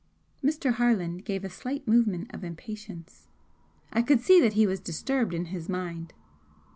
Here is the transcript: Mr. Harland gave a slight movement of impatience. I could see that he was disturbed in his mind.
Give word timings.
Mr. 0.43 0.71
Harland 0.73 1.25
gave 1.25 1.45
a 1.45 1.49
slight 1.51 1.87
movement 1.87 2.33
of 2.33 2.43
impatience. 2.43 3.27
I 3.93 4.01
could 4.01 4.19
see 4.19 4.41
that 4.41 4.53
he 4.53 4.65
was 4.65 4.79
disturbed 4.79 5.31
in 5.35 5.45
his 5.53 5.69
mind. 5.69 6.11